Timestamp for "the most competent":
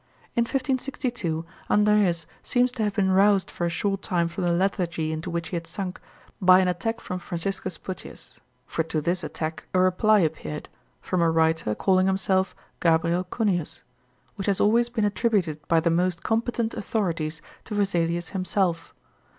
15.79-16.73